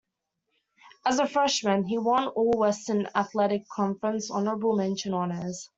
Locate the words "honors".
5.13-5.69